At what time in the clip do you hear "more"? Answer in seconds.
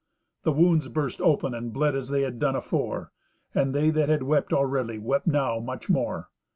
5.91-6.29